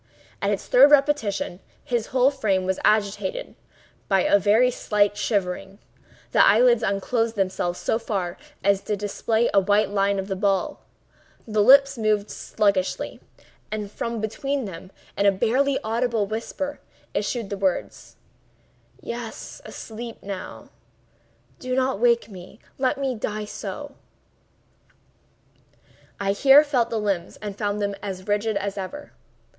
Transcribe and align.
At 0.41 0.49
its 0.49 0.65
third 0.65 0.89
repetition, 0.89 1.59
his 1.83 2.07
whole 2.07 2.31
frame 2.31 2.63
was 2.65 2.79
agitated 2.83 3.53
by 4.07 4.21
a 4.23 4.39
very 4.39 4.71
slight 4.71 5.15
shivering; 5.15 5.77
the 6.31 6.43
eyelids 6.43 6.81
unclosed 6.81 7.35
themselves 7.35 7.77
so 7.77 7.99
far 7.99 8.35
as 8.63 8.81
to 8.81 8.97
display 8.97 9.47
a 9.53 9.59
white 9.59 9.91
line 9.91 10.17
of 10.17 10.27
the 10.27 10.35
ball; 10.35 10.81
the 11.47 11.61
lips 11.61 11.99
moved 11.99 12.31
sluggishly, 12.31 13.19
and 13.71 13.91
from 13.91 14.19
between 14.19 14.65
them, 14.65 14.91
in 15.15 15.27
a 15.27 15.31
barely 15.31 15.77
audible 15.83 16.25
whisper, 16.25 16.79
issued 17.13 17.51
the 17.51 17.55
words: 17.57 18.15
"Yes;—asleep 19.01 20.23
now. 20.23 20.69
Do 21.59 21.75
not 21.75 21.99
wake 21.99 22.27
me!—let 22.27 22.97
me 22.97 23.13
die 23.13 23.45
so!" 23.45 23.93
I 26.19 26.31
here 26.31 26.63
felt 26.63 26.89
the 26.89 26.97
limbs 26.97 27.35
and 27.39 27.55
found 27.55 27.79
them 27.79 27.93
as 28.01 28.27
rigid 28.27 28.57
as 28.57 28.79
ever. 28.79 29.11